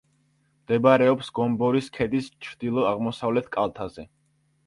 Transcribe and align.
მდებარეობს 0.61 1.27
გომბორის 1.39 1.89
ქედის 1.97 2.31
ჩრდილო-აღმოსავლეთ 2.47 3.51
კალთაზე. 3.57 4.09